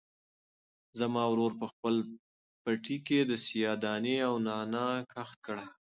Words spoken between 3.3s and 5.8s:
سیاه دانې او نعناع کښت کړی.